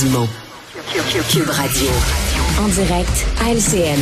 Dumont. 0.00 0.28
Cube 1.30 1.48
Radio. 1.50 1.86
En 2.58 2.68
direct 2.68 3.26
à 3.40 3.52
LCN. 3.52 4.00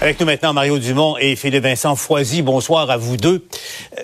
Avec 0.00 0.20
nous 0.20 0.26
maintenant 0.26 0.52
Mario 0.52 0.78
Dumont 0.78 1.16
et 1.18 1.36
Philippe 1.36 1.62
Vincent 1.62 1.96
Foisy. 1.96 2.42
Bonsoir 2.42 2.90
à 2.90 2.98
vous 2.98 3.16
deux. 3.16 3.46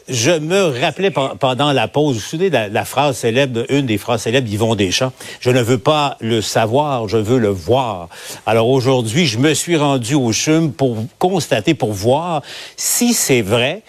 Je 0.08 0.30
me 0.30 0.80
rappelais 0.80 1.10
pendant 1.10 1.72
la 1.72 1.86
pause, 1.86 2.14
vous 2.14 2.20
vous 2.20 2.26
souvenez 2.26 2.48
de 2.48 2.72
la, 2.72 2.84
phrase 2.86 3.18
célèbre, 3.18 3.66
une 3.68 3.84
des 3.84 3.98
phrases 3.98 4.22
célèbres 4.22 4.48
d'Yvon 4.48 4.74
Deschamps. 4.74 5.12
Je 5.40 5.51
ne 5.51 5.60
veux 5.60 5.78
pas 5.78 6.16
le 6.21 6.40
savoir, 6.40 7.08
je 7.08 7.19
veux 7.19 7.38
le 7.38 7.50
voir. 7.50 8.08
Alors 8.46 8.69
aujourd'hui, 8.69 9.26
je 9.26 9.38
me 9.38 9.53
suis 9.53 9.76
rendu 9.76 10.14
au 10.14 10.32
CHUM 10.32 10.72
pour 10.72 10.96
constater, 11.19 11.74
pour 11.74 11.92
voir 11.92 12.42
si 12.76 13.12
c'est 13.12 13.42
vrai 13.42 13.82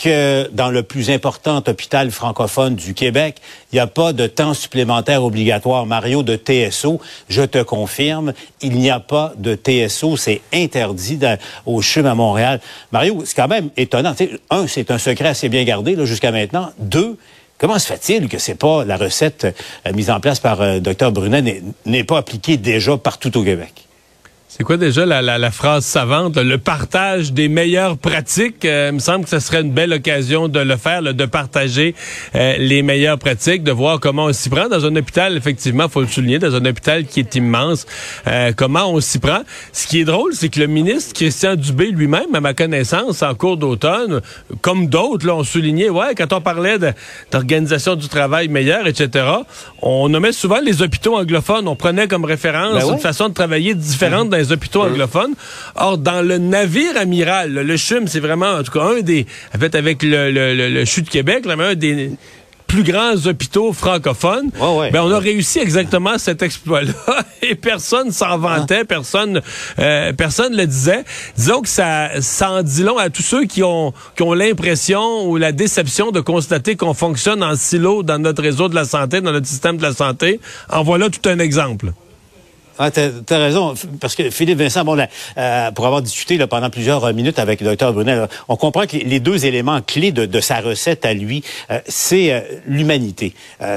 que 0.00 0.48
dans 0.52 0.70
le 0.70 0.82
plus 0.82 1.10
important 1.10 1.62
hôpital 1.66 2.10
francophone 2.10 2.74
du 2.74 2.94
Québec, 2.94 3.36
il 3.72 3.76
n'y 3.76 3.80
a 3.80 3.86
pas 3.86 4.12
de 4.12 4.26
temps 4.26 4.54
supplémentaire 4.54 5.24
obligatoire. 5.24 5.86
Mario, 5.86 6.22
de 6.22 6.36
TSO, 6.36 7.00
je 7.28 7.42
te 7.42 7.62
confirme, 7.62 8.32
il 8.62 8.78
n'y 8.78 8.90
a 8.90 9.00
pas 9.00 9.32
de 9.36 9.54
TSO. 9.54 10.16
C'est 10.16 10.40
interdit 10.52 11.18
au 11.66 11.82
CHUM 11.82 12.06
à 12.06 12.14
Montréal. 12.14 12.60
Mario, 12.92 13.22
c'est 13.24 13.34
quand 13.34 13.48
même 13.48 13.70
étonnant. 13.76 14.14
un, 14.50 14.66
c'est 14.66 14.90
un 14.90 14.98
secret 14.98 15.28
assez 15.28 15.48
bien 15.48 15.64
gardé 15.64 15.96
jusqu'à 16.06 16.32
maintenant. 16.32 16.70
Deux, 16.78 17.18
Comment 17.58 17.80
se 17.80 17.92
fait-il 17.92 18.28
que 18.28 18.38
c'est 18.38 18.54
pas 18.54 18.84
la 18.84 18.96
recette 18.96 19.44
euh, 19.84 19.92
mise 19.92 20.10
en 20.10 20.20
place 20.20 20.38
par 20.38 20.60
euh, 20.60 20.78
Dr 20.78 21.10
Brunet 21.10 21.60
n'est 21.86 22.04
pas 22.04 22.18
appliquée 22.18 22.56
déjà 22.56 22.96
partout 22.96 23.36
au 23.36 23.42
Québec? 23.42 23.87
C'est 24.50 24.64
quoi 24.64 24.78
déjà 24.78 25.04
la, 25.04 25.20
la, 25.20 25.36
la, 25.36 25.50
phrase 25.50 25.84
savante? 25.84 26.38
Le 26.38 26.56
partage 26.56 27.34
des 27.34 27.48
meilleures 27.48 27.98
pratiques. 27.98 28.64
Euh, 28.64 28.88
il 28.90 28.94
me 28.94 28.98
semble 28.98 29.24
que 29.24 29.30
ce 29.30 29.40
serait 29.40 29.60
une 29.60 29.72
belle 29.72 29.92
occasion 29.92 30.48
de 30.48 30.58
le 30.58 30.78
faire, 30.78 31.02
de 31.02 31.26
partager 31.26 31.94
euh, 32.34 32.56
les 32.56 32.80
meilleures 32.80 33.18
pratiques, 33.18 33.62
de 33.62 33.72
voir 33.72 34.00
comment 34.00 34.24
on 34.24 34.32
s'y 34.32 34.48
prend 34.48 34.68
dans 34.68 34.86
un 34.86 34.96
hôpital, 34.96 35.36
effectivement, 35.36 35.90
faut 35.90 36.00
le 36.00 36.06
souligner, 36.06 36.38
dans 36.38 36.54
un 36.54 36.64
hôpital 36.64 37.04
qui 37.04 37.20
est 37.20 37.34
immense, 37.34 37.86
euh, 38.26 38.52
comment 38.56 38.90
on 38.90 39.00
s'y 39.00 39.18
prend. 39.18 39.40
Ce 39.74 39.86
qui 39.86 40.00
est 40.00 40.04
drôle, 40.04 40.32
c'est 40.32 40.48
que 40.48 40.60
le 40.60 40.66
ministre 40.66 41.12
Christian 41.12 41.54
Dubé 41.54 41.90
lui-même, 41.90 42.34
à 42.34 42.40
ma 42.40 42.54
connaissance, 42.54 43.22
en 43.22 43.34
cours 43.34 43.58
d'automne, 43.58 44.22
comme 44.62 44.86
d'autres, 44.86 45.26
l'ont 45.26 45.44
souligné, 45.44 45.90
ouais, 45.90 46.14
quand 46.16 46.32
on 46.32 46.40
parlait 46.40 46.78
d'organisation 47.30 47.96
du 47.96 48.08
travail 48.08 48.48
meilleure, 48.48 48.86
etc., 48.86 49.26
on 49.82 50.08
nommait 50.08 50.32
souvent 50.32 50.60
les 50.64 50.80
hôpitaux 50.80 51.18
anglophones. 51.18 51.68
On 51.68 51.76
prenait 51.76 52.08
comme 52.08 52.24
référence 52.24 52.82
ben 52.82 52.94
une 52.94 52.98
façon 52.98 53.28
de 53.28 53.34
travailler 53.34 53.74
différente 53.74 54.30
dans 54.38 54.44
les 54.46 54.52
hôpitaux 54.52 54.82
anglophones. 54.82 55.34
Or, 55.76 55.98
dans 55.98 56.22
le 56.22 56.38
navire 56.38 56.96
amiral, 56.96 57.52
le 57.52 57.76
CHUM, 57.76 58.06
c'est 58.06 58.20
vraiment, 58.20 58.52
en 58.52 58.62
tout 58.62 58.72
cas, 58.72 58.82
un 58.82 59.00
des, 59.00 59.26
en 59.54 59.58
fait, 59.58 59.74
avec 59.74 60.02
le, 60.02 60.30
le, 60.30 60.54
le, 60.54 60.84
CHU 60.84 61.02
de 61.02 61.10
Québec, 61.10 61.44
là, 61.46 61.54
un 61.58 61.74
des 61.74 62.10
plus 62.66 62.82
grands 62.82 63.14
hôpitaux 63.26 63.72
francophones, 63.72 64.50
ben 64.92 65.00
on 65.02 65.10
a 65.10 65.18
réussi 65.18 65.58
exactement 65.58 66.18
cet 66.18 66.42
exploit-là 66.42 66.92
et 67.42 67.54
personne 67.54 68.12
s'en 68.12 68.36
vantait, 68.36 68.84
personne 68.84 69.40
euh, 69.78 70.12
personne 70.12 70.54
le 70.54 70.66
disait. 70.66 71.02
Disons 71.34 71.62
que 71.62 71.68
ça, 71.68 72.20
ça 72.20 72.50
en 72.50 72.62
dit 72.62 72.82
long 72.82 72.98
à 72.98 73.08
tous 73.08 73.22
ceux 73.22 73.46
qui 73.46 73.62
ont 73.62 73.94
qui 74.14 74.22
ont 74.22 74.34
l'impression 74.34 75.26
ou 75.26 75.38
la 75.38 75.52
déception 75.52 76.10
de 76.10 76.20
constater 76.20 76.76
qu'on 76.76 76.92
fonctionne 76.92 77.42
en 77.42 77.56
silo 77.56 78.02
dans 78.02 78.18
notre 78.18 78.42
réseau 78.42 78.68
de 78.68 78.74
la 78.74 78.84
santé, 78.84 79.22
dans 79.22 79.32
notre 79.32 79.46
système 79.46 79.78
de 79.78 79.82
la 79.82 79.94
santé. 79.94 80.38
En 80.68 80.82
voilà 80.82 81.08
tout 81.08 81.26
un 81.26 81.38
exemple. 81.38 81.92
Ah, 82.80 82.92
t'as 82.92 83.10
as 83.30 83.38
raison, 83.38 83.74
parce 84.00 84.14
que 84.14 84.30
Philippe 84.30 84.58
Vincent, 84.58 84.84
bon, 84.84 84.96
euh, 85.36 85.70
pour 85.72 85.86
avoir 85.86 86.00
discuté 86.00 86.36
là, 86.36 86.46
pendant 86.46 86.70
plusieurs 86.70 87.12
minutes 87.12 87.40
avec 87.40 87.60
le 87.60 87.66
docteur 87.66 87.92
Brunel, 87.92 88.28
on 88.46 88.56
comprend 88.56 88.86
que 88.86 88.96
les 88.96 89.18
deux 89.18 89.46
éléments 89.46 89.80
clés 89.82 90.12
de, 90.12 90.26
de 90.26 90.40
sa 90.40 90.60
recette 90.60 91.04
à 91.04 91.12
lui, 91.12 91.42
euh, 91.72 91.80
c'est 91.88 92.32
euh, 92.32 92.40
l'humanité. 92.66 93.34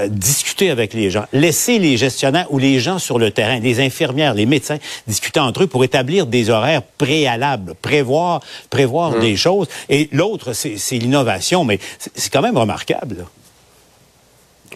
discuter 0.08 0.70
avec 0.70 0.94
les 0.94 1.10
gens, 1.10 1.26
laisser 1.34 1.80
les 1.80 1.98
gestionnaires 1.98 2.46
ou 2.52 2.60
les 2.60 2.80
gens 2.80 3.00
sur 3.00 3.18
le 3.18 3.32
terrain, 3.32 3.60
les 3.60 3.80
infirmières, 3.80 4.36
les 4.36 4.46
médecins, 4.46 4.78
discuter 5.08 5.40
entre 5.40 5.64
eux 5.64 5.68
pour 5.68 5.84
établir 5.84 6.28
des 6.28 6.52
horaires 6.52 6.84
préalables, 6.84 7.74
prévoir, 7.82 8.42
prévoir 8.70 9.12
mmh. 9.12 9.20
des 9.20 9.36
choses. 9.36 9.68
Et 9.90 10.10
l'autre, 10.12 10.54
c'est 10.54 10.98
l'innovation, 10.98 11.66
mais 11.66 11.80
c'est 11.98 12.32
quand 12.32 12.42
même 12.42 12.58
remarquable. 12.58 13.26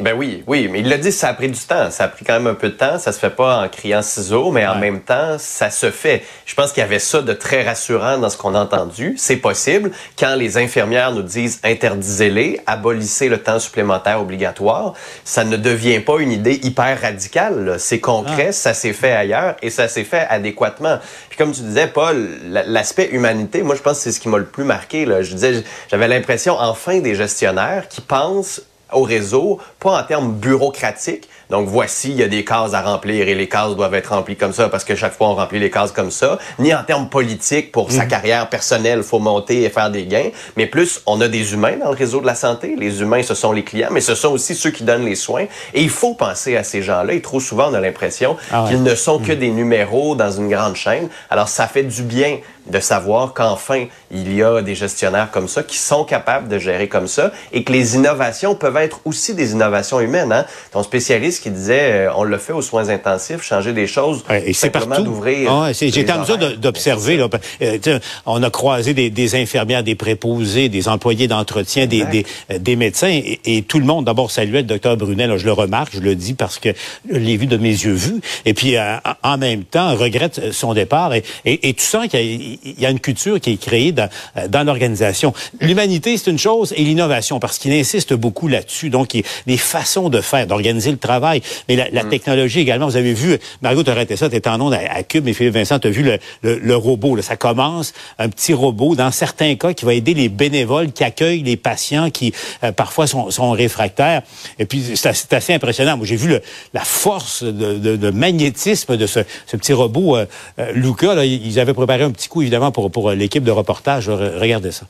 Ben 0.02 0.14
oui, 0.14 0.44
oui, 0.46 0.68
mais 0.70 0.82
il 0.82 0.90
l'a 0.90 0.98
dit, 0.98 1.14
ça 1.14 1.30
a 1.30 1.34
pris 1.34 1.48
du 1.48 1.60
temps. 1.60 1.90
Ça 1.90 2.04
a 2.04 2.08
pris 2.10 2.26
quand 2.26 2.34
même 2.34 2.48
un 2.48 2.54
peu 2.54 2.68
de 2.68 2.74
temps. 2.74 3.00
Ça 3.00 3.14
se 3.14 3.20
fait 3.20 3.30
pas 3.30 3.64
en 3.64 3.70
criant 3.70 4.02
ciseaux, 4.02 4.52
mais 4.52 4.68
en 4.68 4.76
même 4.76 5.00
temps, 5.00 5.38
ça 5.40 5.70
se 5.70 5.90
fait. 5.90 6.22
Je 6.46 6.54
pense 6.54 6.74
qu'il 6.74 6.82
y 6.82 6.84
avait 6.84 7.00
ça 7.00 7.22
de 7.22 7.32
très 7.32 7.64
rassurant 7.64 8.18
dans 8.18 8.30
ce 8.30 8.36
qu'on 8.36 8.56
a 8.56 8.60
entendu. 8.60 9.16
C'est 9.18 9.38
possible. 9.38 9.92
Quand 10.20 10.36
les 10.36 10.58
infirmières 10.58 11.14
nous 11.14 11.22
disent 11.22 11.62
interdisez-les, 11.64 12.60
abolissez 12.66 13.30
le 13.30 13.38
temps 13.38 13.58
supplémentaire 13.58 14.20
obligatoire, 14.20 14.96
ça 15.24 15.46
ne 15.46 15.56
devient 15.56 16.02
pas 16.02 16.20
une 16.20 16.34
idée 16.34 16.60
hyper 16.64 17.00
radicale. 17.02 17.78
C'est 17.80 18.02
concret, 18.02 18.48
ah. 18.50 18.52
ça 18.52 18.74
s'est 18.74 18.92
fait 18.92 19.14
ailleurs 19.14 19.56
et 19.62 19.70
ça 19.70 19.88
s'est 19.88 20.04
fait 20.04 20.28
adéquatement. 20.30 21.00
Puis 21.30 21.38
comme 21.38 21.54
tu 21.54 21.62
disais, 21.62 21.88
Paul, 21.88 22.28
l'aspect 22.50 23.12
humanité, 23.12 23.64
moi 23.64 23.76
je 23.76 23.82
pense 23.82 24.00
que 24.00 24.04
c'est 24.04 24.12
ce 24.12 24.20
qui 24.20 24.28
m'a 24.28 24.40
le 24.40 24.46
plus 24.46 24.66
marqué. 24.66 25.06
Là. 25.06 25.22
Je 25.22 25.34
disais, 25.34 25.64
j'avais 25.90 26.10
l'impression 26.10 26.58
enfin 26.60 27.00
des 27.00 27.16
gestionnaires 27.16 27.88
qui 27.88 28.02
pensent 28.02 28.62
au 28.92 29.04
réseau, 29.04 29.60
pas 29.80 30.00
en 30.00 30.04
termes 30.04 30.34
bureaucratiques, 30.34 31.28
donc 31.50 31.68
voici, 31.68 32.10
il 32.10 32.18
y 32.18 32.24
a 32.24 32.28
des 32.28 32.44
cases 32.44 32.74
à 32.74 32.82
remplir 32.82 33.28
et 33.28 33.36
les 33.36 33.48
cases 33.48 33.76
doivent 33.76 33.94
être 33.94 34.14
remplies 34.14 34.36
comme 34.36 34.54
ça 34.54 34.70
parce 34.70 34.84
que 34.84 34.96
chaque 34.96 35.14
fois 35.14 35.30
on 35.30 35.36
remplit 35.36 35.60
les 35.60 35.70
cases 35.70 35.92
comme 35.92 36.12
ça, 36.12 36.40
ni 36.58 36.74
en 36.74 36.84
termes 36.84 37.08
politiques 37.08 37.72
pour 37.72 37.92
sa 37.92 38.04
mhm. 38.04 38.10
carrière 38.10 38.50
personnelle, 38.50 39.04
faut 39.04 39.20
monter 39.20 39.64
et 39.64 39.70
faire 39.70 39.92
des 39.92 40.06
gains, 40.06 40.30
mais 40.58 40.66
plus 40.66 41.02
on 41.06 41.22
a 41.22 41.28
des 41.28 41.54
humains 41.54 41.78
dans 41.78 41.92
le 41.92 41.96
réseau 41.96 42.20
de 42.20 42.26
la 42.26 42.36
santé, 42.36 42.76
les 42.78 43.02
humains 43.02 43.22
ce 43.22 43.36
sont 43.36 43.52
les 43.52 43.64
clients, 43.64 43.90
mais 43.92 44.02
ce 44.02 44.16
sont 44.16 44.30
aussi 44.30 44.56
ceux 44.56 44.72
qui 44.72 44.84
donnent 44.84 45.06
les 45.06 45.16
soins 45.16 45.46
et 45.74 45.82
il 45.82 45.90
faut 45.90 46.16
penser 46.16 46.58
à 46.58 46.64
ces 46.64 46.82
gens-là 46.82 47.14
et 47.14 47.22
trop 47.22 47.40
souvent 47.40 47.70
on 47.70 47.74
a 47.76 47.80
l'impression 47.80 48.38
ah 48.52 48.66
qu'ils 48.68 48.82
ne 48.82 48.96
sont 48.96 49.20
que 49.20 49.32
mhm. 49.32 49.40
des 49.40 49.50
numéros 49.50 50.16
dans 50.16 50.32
une 50.32 50.50
grande 50.50 50.76
chaîne. 50.76 51.10
Alors 51.30 51.48
ça 51.48 51.68
fait 51.68 51.84
du 51.84 52.02
bien 52.02 52.40
de 52.68 52.80
savoir 52.80 53.34
qu'enfin 53.34 53.86
il 54.12 54.36
y 54.36 54.44
a 54.44 54.62
des 54.62 54.76
gestionnaires 54.76 55.32
comme 55.32 55.48
ça 55.48 55.64
qui 55.64 55.78
sont 55.78 56.04
capables 56.04 56.48
de 56.48 56.60
gérer 56.60 56.88
comme 56.88 57.08
ça 57.08 57.32
et 57.52 57.64
que 57.64 57.72
les 57.72 57.96
innovations 57.96 58.56
peuvent 58.56 58.78
être 58.78 59.02
aussi 59.06 59.34
des 59.34 59.52
innovations 59.52 60.00
humaines. 60.00 60.32
Hein? 60.32 60.46
Ton 60.72 60.84
spécialiste 60.84 61.44
qui 61.44 61.52
disait 61.52 62.08
euh, 62.08 62.14
on 62.16 62.24
le 62.24 62.38
fait 62.38 62.54
aux 62.54 62.62
soins 62.62 62.90
intensifs, 62.90 63.42
changer 63.42 63.74
des 63.74 63.88
choses, 63.88 64.24
et 64.46 64.54
c'est 64.54 64.70
partout 64.70 65.04
d'ouvrir. 65.04 65.52
Ah, 65.52 65.72
J'étais 65.74 66.12
en 66.12 66.22
mesure 66.22 66.38
d'observer. 66.58 67.26
Euh, 67.62 68.00
on 68.26 68.42
a 68.44 68.50
croisé 68.50 68.94
des, 68.94 69.36
infirmières, 69.36 69.84
des 69.84 69.96
préposés, 69.96 70.70
des 70.70 70.88
employés 70.88 71.28
d'entretien, 71.28 71.86
des, 71.86 72.26
euh, 72.52 72.58
des, 72.60 72.76
médecins, 72.76 73.20
et, 73.46 73.64
tout 73.68 73.80
le 73.80 73.86
monde 73.86 74.06
d'abord 74.06 74.32
saluait 74.32 74.62
le 74.62 74.68
docteur 74.68 74.98
Brunel. 74.98 75.38
je 75.38 75.46
le 75.46 75.52
remarque, 75.52 75.94
je 75.96 76.00
le 76.00 76.16
dis 76.16 76.34
parce 76.34 76.60
que 76.60 76.70
je 77.10 77.18
l'ai 77.18 77.38
vu 77.38 77.48
de 77.48 77.58
mes 77.58 77.70
yeux 77.70 77.94
vus. 77.94 78.22
Et 78.46 78.54
puis 78.54 78.76
en 79.24 79.38
même 79.38 79.64
temps, 79.64 79.96
regrette 79.96 80.52
son 80.52 80.74
départ. 80.74 81.14
Et, 81.14 81.24
et, 81.46 81.74
tu 81.74 81.84
sens 81.84 82.08
qu'il 82.08 82.55
y, 82.64 82.82
y, 82.82 82.86
a 82.86 82.90
une 82.90 83.00
culture 83.00 83.40
qui 83.40 83.52
est 83.54 83.58
créée 83.58 83.92
dans, 83.92 84.10
dans 84.50 84.64
l'organisation. 84.64 85.34
L'humanité, 85.60 86.18
c'est 86.18 86.32
une 86.32 86.40
chose, 86.40 86.74
et 86.76 86.84
l'innovation, 86.84 87.40
parce 87.40 87.58
qu'il 87.58 87.74
insiste 87.74 88.14
beaucoup 88.14 88.48
là-dessus. 88.48 88.90
Donc, 88.90 89.16
les 89.48 89.58
façons 89.58 90.10
de 90.10 90.22
faire, 90.22 90.48
d'organiser 90.48 90.92
le 90.92 90.98
travail 90.98 91.42
mais 91.68 91.76
la, 91.76 92.04
mm. 92.04 92.10
technologie 92.10 92.60
également. 92.60 92.88
Vous 92.88 92.98
avez 92.98 93.14
vu, 93.14 93.38
Mario, 93.62 93.84
tu 93.84 93.90
arrêté 93.90 94.16
ça, 94.16 94.30
tu 94.30 94.42
en 94.48 94.62
onde 94.62 94.74
à, 94.74 95.04
Cube, 95.04 95.26
mais 95.26 95.34
Philippe 95.34 95.54
Vincent, 95.54 95.80
tu 95.80 95.88
as 95.88 95.92
vu 95.92 96.04
le, 96.04 96.20
le, 96.42 96.76
robot. 96.76 97.16
Là, 97.16 97.22
ça 97.22 97.36
commence, 97.36 97.94
un 98.20 98.30
petit 98.30 98.54
robot, 98.54 98.96
dans 98.96 99.12
certains 99.12 99.56
cas, 99.56 99.74
qui 99.74 99.86
va 99.86 99.94
aider 99.94 100.14
les 100.14 100.30
bénévoles 100.30 100.92
qui 100.92 101.04
accueillent 101.04 101.44
les 101.44 101.58
patients 101.58 102.10
qui, 102.10 102.34
euh, 102.64 102.72
parfois, 102.72 103.08
sont, 103.08 103.32
sont, 103.32 103.52
réfractaires. 103.52 104.22
Et 104.60 104.66
puis, 104.66 104.84
c'est 104.96 105.34
assez 105.34 105.54
impressionnant. 105.54 105.98
Moi, 105.98 106.06
j'ai 106.06 106.16
vu 106.16 106.36
la 106.74 106.82
force 106.82 107.44
de, 107.44 107.96
de, 107.96 108.10
magnétisme 108.12 108.98
de 108.98 109.08
ce, 109.08 109.22
ce 109.46 109.58
petit 109.58 109.74
robot. 109.74 110.18
Euh, 110.18 110.26
euh, 110.60 110.72
Luca, 110.74 111.16
là, 111.16 111.26
ils 111.26 111.60
avaient 111.60 111.74
préparé 111.74 112.04
un 112.04 112.12
petit 112.12 112.28
coup, 112.28 112.42
évidemment, 112.46 112.72
pour, 112.72 113.12
l'équipe 113.12 113.44
de 113.44 113.52
reportage. 113.52 114.08
Regardez 114.10 114.72
ça. 114.72 114.86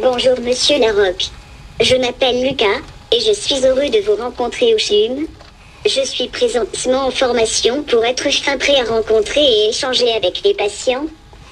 Bonjour, 0.00 0.40
monsieur 0.40 0.78
Larocque. 0.78 1.28
Je 1.80 1.96
m'appelle 1.96 2.42
Lucas 2.42 2.80
et 3.12 3.20
je 3.20 3.32
suis 3.32 3.64
heureux 3.66 3.90
de 3.90 4.00
vous 4.00 4.16
rencontrer 4.16 4.74
au 4.74 4.78
CHUM. 4.78 5.26
Je 5.86 6.04
suis 6.04 6.28
présentement 6.28 7.06
en 7.06 7.10
formation 7.10 7.82
pour 7.82 8.04
être 8.04 8.30
fin 8.30 8.56
prêt 8.56 8.80
à 8.80 8.84
rencontrer 8.84 9.44
et 9.44 9.68
échanger 9.68 10.10
avec 10.12 10.42
les 10.44 10.54
patients. 10.54 11.06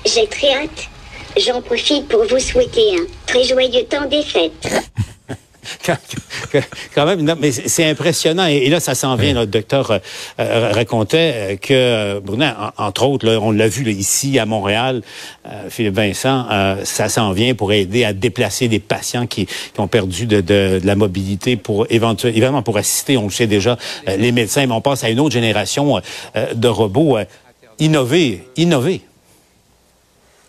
J'ai 0.05 0.27
très 0.27 0.53
hâte. 0.53 0.89
J'en 1.37 1.61
profite 1.61 2.09
pour 2.09 2.25
vous 2.25 2.39
souhaiter 2.39 2.97
un 2.97 3.05
très 3.27 3.45
joyeux 3.45 3.85
temps 3.85 4.07
des 4.07 4.23
fêtes. 4.23 4.67
quand 6.95 7.07
même, 7.07 7.37
mais 7.41 7.53
c'est 7.53 7.85
impressionnant. 7.85 8.47
Et, 8.47 8.69
là, 8.69 8.81
ça 8.81 8.95
s'en 8.95 9.17
vient. 9.17 9.35
Le 9.35 9.47
docteur 9.47 9.91
euh, 9.91 9.99
euh, 10.41 10.71
racontait 10.73 11.33
euh, 11.35 11.57
que 11.57 12.21
Brunet, 12.21 12.53
entre 12.77 13.07
autres, 13.07 13.29
on 13.37 13.51
l'a 13.51 13.69
vu 13.69 13.91
ici 13.91 14.39
à 14.39 14.47
Montréal, 14.47 15.03
Philippe 15.69 15.95
Vincent, 15.95 16.47
ça 16.85 17.09
s'en 17.09 17.33
vient 17.33 17.55
pour 17.55 17.73
aider 17.73 18.05
à 18.05 18.13
déplacer 18.13 18.69
des 18.69 18.79
patients 18.79 19.27
qui, 19.27 19.47
ont 19.79 19.89
perdu 19.89 20.27
de, 20.27 20.81
la 20.83 20.95
mobilité 20.97 21.57
pour 21.57 21.87
éventuellement 21.91 22.63
pour 22.63 22.77
assister, 22.77 23.17
on 23.17 23.25
le 23.25 23.31
sait 23.31 23.47
déjà, 23.47 23.77
les 24.07 24.33
médecins. 24.33 24.67
Mais 24.67 24.73
on 24.73 24.81
passe 24.81 25.05
à 25.05 25.11
une 25.11 25.21
autre 25.21 25.33
génération 25.33 26.01
de 26.55 26.69
robots. 26.69 27.19
innover, 27.79 28.43
innover. 28.57 29.03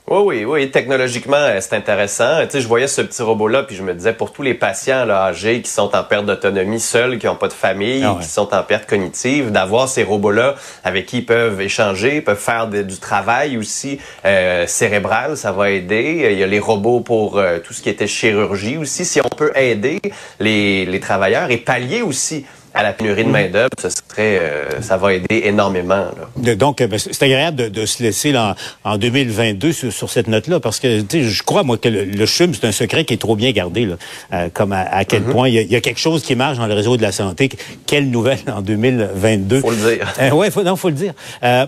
Oui, 0.10 0.20
oui, 0.24 0.46
oui. 0.46 0.72
Technologiquement, 0.72 1.36
euh, 1.36 1.58
c'est 1.60 1.76
intéressant. 1.76 2.40
Tu 2.44 2.52
sais, 2.52 2.62
je 2.62 2.68
voyais 2.70 2.88
ce 2.88 3.02
petit 3.02 3.22
robot-là, 3.22 3.64
puis 3.64 3.76
je 3.76 3.84
me 3.84 3.94
disais, 3.94 4.14
pour 4.14 4.32
tous 4.32 4.42
les 4.42 4.54
patients 4.54 5.04
là, 5.04 5.26
âgés 5.26 5.62
qui 5.62 5.70
sont 5.70 5.94
en 5.94 6.04
perte 6.06 6.26
d'autonomie 6.26 6.80
seuls, 6.80 7.20
qui 7.20 7.26
n'ont 7.26 7.36
pas 7.36 7.50
de 7.50 7.54
famille, 7.54 8.06
ah 8.06 8.16
qui 8.22 8.26
sont 8.26 8.54
en 8.54 8.64
perte 8.64 8.90
cognitive, 8.90 9.52
d'avoir 9.52 9.90
ces 9.90 10.04
robots-là 10.04 10.56
avec 10.86 11.08
qui 11.08 11.18
ils 11.18 11.26
peuvent 11.26 11.60
échanger, 11.60 12.22
peuvent 12.22 12.40
faire 12.40 12.68
du 12.68 12.98
travail 13.00 13.58
aussi 13.58 14.00
euh, 14.24 14.66
cérébral, 14.66 15.36
ça 15.36 15.52
va 15.52 15.72
aider. 15.72 16.30
Il 16.32 16.40
y 16.40 16.44
a 16.44 16.48
les 16.48 16.60
robots 16.60 17.02
pour 17.02 17.38
euh, 17.38 17.60
tout 17.60 17.74
ce 17.74 17.82
qui 17.82 17.90
était 17.90 18.08
chirurgie 18.08 18.78
aussi. 18.78 19.04
Si 19.04 19.20
on 19.20 19.28
peut 19.28 19.52
aider 19.56 20.00
les, 20.40 20.86
les 20.86 21.00
travailleurs 21.02 21.52
et 21.52 21.58
pallier 21.58 22.02
aussi 22.02 22.46
à 22.78 22.84
la 22.84 22.94
pénurie 22.94 23.24
de 23.24 23.30
main-d'œuvre, 23.30 23.70
ce 23.82 23.90
serait, 23.90 24.40
euh, 24.40 24.82
ça 24.82 24.98
va 24.98 25.14
aider 25.14 25.42
énormément. 25.46 26.06
Là. 26.46 26.56
Donc, 26.56 26.80
euh, 26.80 26.88
ben, 26.88 27.00
c'est 27.00 27.24
agréable 27.24 27.58
de, 27.58 27.70
de, 27.70 27.86
se 27.88 28.04
laisser 28.04 28.32
là, 28.32 28.56
en, 28.84 28.98
2022 28.98 29.72
sur, 29.72 29.92
sur 29.92 30.10
cette 30.12 30.28
note-là, 30.28 30.60
parce 30.60 30.80
que 30.80 31.00
je 31.12 31.44
crois, 31.44 31.64
moi, 31.64 31.78
que 31.78 31.90
le, 31.90 32.06
le 32.06 32.26
CHUM, 32.28 32.54
c'est 32.54 32.68
un 32.68 32.72
secret 32.72 33.04
qui 33.04 33.16
est 33.16 33.18
trop 33.18 33.36
bien 33.36 33.52
gardé, 33.52 33.86
là, 33.86 33.96
euh, 34.34 34.50
comme 34.54 34.74
à, 34.74 35.06
quel 35.06 35.24
mm-hmm. 35.24 35.32
point 35.32 35.50
il 35.50 35.72
y, 35.72 35.76
a, 35.76 35.82
quelque 35.82 36.00
chose 36.00 36.22
qui 36.22 36.36
marche 36.36 36.58
dans 36.58 36.68
le 36.68 36.74
réseau 36.76 36.98
de 36.98 37.02
la 37.02 37.12
santé. 37.12 37.50
Quelle 37.88 38.12
nouvelle 38.12 38.38
en 38.54 38.62
2022. 38.62 39.62
Faut 39.62 39.72
le 39.72 39.76
dire. 39.76 40.14
Euh, 40.28 40.32
ouais, 40.32 40.50
faut, 40.50 40.64
non, 40.64 40.76
faut 40.76 40.90
le 40.90 40.96
dire. 40.96 41.14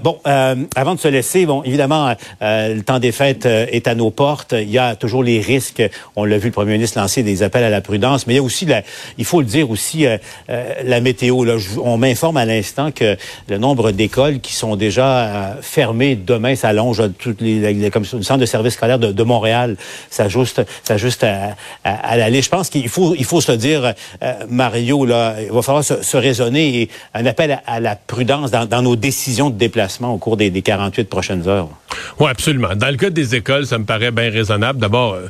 bon, 0.04 0.20
avant 0.76 0.96
de 0.96 1.00
se 1.00 1.08
laisser, 1.08 1.46
bon, 1.46 1.62
évidemment, 1.64 2.16
le 2.42 2.82
temps 2.82 3.00
des 3.00 3.12
fêtes 3.12 3.46
est 3.46 3.88
à 3.88 3.94
nos 3.94 4.10
portes. 4.10 4.54
Il 4.58 4.70
y 4.70 4.80
a 4.80 4.96
toujours 4.96 5.24
les 5.24 5.40
risques. 5.40 5.84
On 6.16 6.26
l'a 6.26 6.38
vu, 6.40 6.48
le 6.48 6.52
premier 6.52 6.74
ministre 6.74 7.00
lancer 7.00 7.22
des 7.22 7.44
appels 7.44 7.64
à 7.64 7.70
la 7.70 7.82
prudence, 7.82 8.26
mais 8.26 8.34
il 8.34 8.38
y 8.38 8.40
a 8.40 8.44
aussi, 8.44 8.66
la, 8.66 8.82
il 9.20 9.26
faut 9.26 9.40
le 9.40 9.46
dire 9.46 9.70
aussi, 9.70 10.06
la 10.48 10.99
météo. 11.02 11.46
On 11.84 11.98
m'informe 11.98 12.38
à 12.38 12.46
l'instant 12.46 12.92
que 12.92 13.18
le 13.48 13.58
nombre 13.58 13.92
d'écoles 13.92 14.40
qui 14.40 14.54
sont 14.54 14.76
déjà 14.76 15.08
euh, 15.08 15.54
fermées 15.62 16.16
demain 16.16 16.56
s'allonge. 16.56 17.02
Toutes 17.18 17.42
les, 17.42 17.74
les, 17.74 17.90
le 17.90 18.24
centre 18.24 18.38
de 18.38 18.46
service 18.46 18.74
scolaire 18.74 19.00
de, 19.00 19.24
Montréal 19.24 19.76
s'ajuste, 20.10 20.62
s'ajuste 20.84 21.24
à, 21.24 21.56
à, 21.84 21.94
à 21.94 22.18
l'aller. 22.18 22.42
Je 22.42 22.50
pense 22.50 22.70
qu'il 22.70 22.90
faut, 22.90 23.16
il 23.18 23.26
faut 23.26 23.42
se 23.42 23.52
dire, 23.52 23.94
euh, 24.24 24.34
Mario, 24.50 25.06
là, 25.06 25.36
il 25.42 25.52
va 25.52 25.62
falloir 25.62 25.84
se, 25.84 26.18
raisonner 26.18 26.82
et 26.82 26.90
un 27.14 27.26
appel 27.26 27.62
à, 27.66 27.80
la 27.80 27.96
prudence 27.96 28.52
dans, 28.52 28.82
nos 28.82 28.96
décisions 28.96 29.50
de 29.50 29.58
déplacement 29.58 30.14
au 30.14 30.18
cours 30.18 30.38
des, 30.38 30.50
des 30.50 30.62
48 30.62 31.06
prochaines 31.06 31.48
heures. 31.48 31.70
Oui, 32.20 32.30
absolument. 32.30 32.76
Dans 32.76 32.90
le 32.90 32.98
cas 32.98 33.10
des 33.10 33.36
écoles, 33.36 33.66
ça 33.66 33.78
me 33.78 33.86
paraît 33.86 34.12
bien 34.12 34.30
raisonnable. 34.30 34.80
D'abord, 34.80 35.14
euh, 35.14 35.28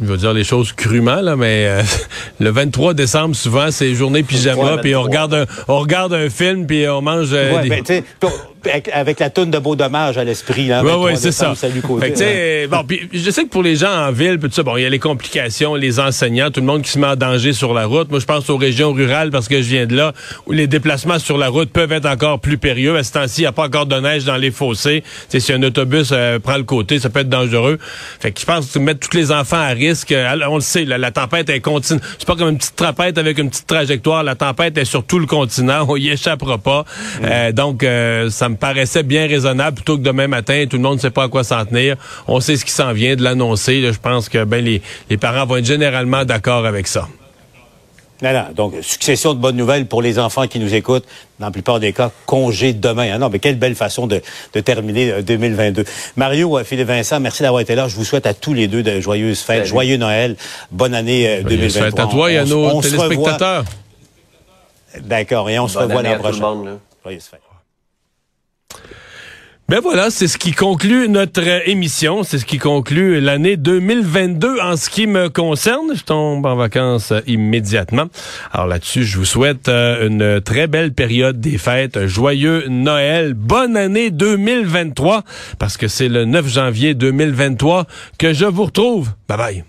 je 0.00 0.06
veux 0.06 0.16
dire 0.16 0.32
les 0.32 0.44
choses 0.44 0.72
crûment, 0.72 1.20
là, 1.20 1.36
mais 1.36 1.66
euh, 1.66 1.82
le 2.40 2.50
23 2.50 2.94
décembre, 2.94 3.34
souvent, 3.34 3.70
c'est 3.70 3.94
journée 3.94 4.22
pyjama, 4.22 4.78
puis 4.78 4.94
on 4.94 5.02
regarde, 5.02 5.34
un, 5.34 5.46
on 5.66 5.78
regarde 5.80 6.12
un 6.12 6.30
film, 6.30 6.66
puis 6.66 6.88
on 6.88 7.02
mange 7.02 7.30
euh, 7.32 7.56
ouais, 7.56 7.62
des... 7.62 7.68
Ben, 7.68 8.02
avec, 8.92 9.20
la 9.20 9.30
toune 9.30 9.50
de 9.50 9.58
beau 9.58 9.76
dommage 9.76 10.18
à 10.18 10.24
l'esprit. 10.24 10.70
Oui, 10.82 10.92
oui, 10.98 11.12
c'est 11.16 11.32
ça. 11.32 11.54
bon, 12.70 12.84
puis 12.86 13.08
je 13.12 13.30
sais 13.30 13.44
que 13.44 13.48
pour 13.48 13.62
les 13.62 13.76
gens 13.76 13.90
en 13.90 14.12
ville, 14.12 14.38
tout 14.38 14.50
ça, 14.50 14.62
bon, 14.62 14.76
il 14.76 14.82
y 14.82 14.86
a 14.86 14.90
les 14.90 14.98
complications, 14.98 15.74
les 15.74 16.00
enseignants, 16.00 16.50
tout 16.50 16.60
le 16.60 16.66
monde 16.66 16.82
qui 16.82 16.90
se 16.90 16.98
met 16.98 17.06
en 17.06 17.16
danger 17.16 17.52
sur 17.52 17.74
la 17.74 17.86
route. 17.86 18.10
Moi, 18.10 18.20
je 18.20 18.26
pense 18.26 18.48
aux 18.50 18.56
régions 18.56 18.92
rurales 18.92 19.30
parce 19.30 19.48
que 19.48 19.62
je 19.62 19.68
viens 19.68 19.86
de 19.86 19.96
là, 19.96 20.12
où 20.46 20.52
les 20.52 20.66
déplacements 20.66 21.18
sur 21.18 21.38
la 21.38 21.48
route 21.48 21.70
peuvent 21.70 21.92
être 21.92 22.06
encore 22.06 22.40
plus 22.40 22.58
périlleux. 22.58 22.96
À 22.96 23.02
ce 23.02 23.12
temps-ci, 23.12 23.40
il 23.40 23.44
n'y 23.44 23.46
a 23.46 23.52
pas 23.52 23.66
encore 23.66 23.86
de 23.86 23.96
neige 23.96 24.24
dans 24.24 24.36
les 24.36 24.50
fossés. 24.50 25.02
T'sais, 25.28 25.40
si 25.40 25.52
un 25.52 25.62
autobus 25.62 26.10
euh, 26.12 26.38
prend 26.38 26.56
le 26.56 26.64
côté, 26.64 26.98
ça 26.98 27.10
peut 27.10 27.20
être 27.20 27.28
dangereux. 27.28 27.78
Fait 28.20 28.32
que 28.32 28.40
je 28.40 28.46
pense 28.46 28.66
que 28.66 28.78
mettre 28.78 29.08
tous 29.08 29.16
les 29.16 29.32
enfants 29.32 29.60
à 29.60 29.68
risque, 29.68 30.12
euh, 30.12 30.36
on 30.48 30.56
le 30.56 30.60
sait, 30.60 30.84
la, 30.84 31.10
tempête 31.10 31.50
est 31.50 31.60
continue. 31.60 32.00
C'est 32.18 32.26
pas 32.26 32.36
comme 32.36 32.50
une 32.50 32.58
petite 32.58 32.76
trapète 32.76 33.18
avec 33.18 33.38
une 33.38 33.50
petite 33.50 33.66
trajectoire. 33.66 34.22
La 34.22 34.34
tempête 34.34 34.76
est 34.78 34.84
sur 34.84 35.04
tout 35.04 35.18
le 35.18 35.26
continent. 35.26 35.84
On 35.88 35.96
y 35.96 36.10
échappera 36.10 36.58
pas. 36.58 36.84
Mm. 37.20 37.24
Euh, 37.24 37.52
donc, 37.52 37.86
ça 38.30 38.47
me 38.48 38.56
paraissait 38.56 39.02
bien 39.02 39.26
raisonnable 39.26 39.76
plutôt 39.76 39.96
que 39.96 40.02
demain 40.02 40.28
matin, 40.28 40.64
tout 40.68 40.76
le 40.76 40.82
monde 40.82 40.96
ne 40.96 41.00
sait 41.00 41.10
pas 41.10 41.24
à 41.24 41.28
quoi 41.28 41.44
s'en 41.44 41.64
tenir. 41.64 41.96
On 42.26 42.40
sait 42.40 42.56
ce 42.56 42.64
qui 42.64 42.72
s'en 42.72 42.92
vient 42.92 43.16
de 43.16 43.22
l'annoncer. 43.22 43.82
Je 43.92 43.98
pense 43.98 44.28
que 44.28 44.44
ben, 44.44 44.64
les, 44.64 44.82
les 45.10 45.16
parents 45.16 45.46
vont 45.46 45.56
être 45.56 45.66
généralement 45.66 46.24
d'accord 46.24 46.66
avec 46.66 46.86
ça. 46.86 47.08
Voilà, 48.20 48.50
donc 48.52 48.74
succession 48.82 49.32
de 49.32 49.38
bonnes 49.38 49.56
nouvelles 49.56 49.86
pour 49.86 50.02
les 50.02 50.18
enfants 50.18 50.48
qui 50.48 50.58
nous 50.58 50.74
écoutent. 50.74 51.04
Dans 51.38 51.46
la 51.46 51.52
plupart 51.52 51.78
des 51.78 51.92
cas, 51.92 52.10
congé 52.26 52.72
demain. 52.72 53.10
Ah 53.14 53.18
non, 53.18 53.28
mais 53.28 53.38
quelle 53.38 53.56
belle 53.56 53.76
façon 53.76 54.08
de, 54.08 54.20
de 54.54 54.60
terminer 54.60 55.22
2022. 55.22 55.82
Euh, 55.82 55.84
Mario, 56.16 56.58
euh, 56.58 56.64
Philippe 56.64 56.88
Vincent, 56.88 57.20
merci 57.20 57.44
d'avoir 57.44 57.60
été 57.60 57.76
là. 57.76 57.86
Je 57.86 57.94
vous 57.94 58.04
souhaite 58.04 58.26
à 58.26 58.34
tous 58.34 58.54
les 58.54 58.66
deux 58.66 58.82
de 58.82 59.00
joyeuses 59.00 59.40
fêtes, 59.40 59.66
joyeux 59.66 59.98
Noël, 59.98 60.36
bonne 60.72 60.94
année 60.94 61.42
2023. 61.44 61.82
Fêtes 61.84 62.00
à 62.00 62.06
toi 62.06 62.32
et 62.32 62.38
à 62.38 62.44
nos 62.44 62.80
téléspectateurs. 62.82 63.64
D'accord, 65.00 65.48
et 65.48 65.58
on 65.60 65.68
se 65.68 65.78
revoit 65.78 66.02
l'an 66.02 66.18
prochain. 66.18 66.78
Joyeuses 67.04 67.24
fêtes. 67.30 67.47
Ben 69.70 69.80
voilà, 69.80 70.08
c'est 70.10 70.28
ce 70.28 70.38
qui 70.38 70.52
conclut 70.52 71.10
notre 71.10 71.68
émission, 71.68 72.22
c'est 72.22 72.38
ce 72.38 72.46
qui 72.46 72.56
conclut 72.56 73.20
l'année 73.20 73.58
2022 73.58 74.60
en 74.62 74.78
ce 74.78 74.88
qui 74.88 75.06
me 75.06 75.28
concerne. 75.28 75.94
Je 75.94 76.04
tombe 76.04 76.46
en 76.46 76.56
vacances 76.56 77.12
immédiatement. 77.26 78.06
Alors 78.50 78.66
là-dessus, 78.66 79.04
je 79.04 79.18
vous 79.18 79.26
souhaite 79.26 79.68
euh, 79.68 80.08
une 80.08 80.40
très 80.40 80.68
belle 80.68 80.94
période 80.94 81.38
des 81.38 81.58
fêtes, 81.58 82.06
joyeux 82.06 82.64
Noël, 82.68 83.34
bonne 83.34 83.76
année 83.76 84.10
2023 84.10 85.22
parce 85.58 85.76
que 85.76 85.86
c'est 85.86 86.08
le 86.08 86.24
9 86.24 86.48
janvier 86.48 86.94
2023 86.94 87.84
que 88.18 88.32
je 88.32 88.46
vous 88.46 88.64
retrouve. 88.64 89.10
Bye 89.28 89.36
bye. 89.36 89.64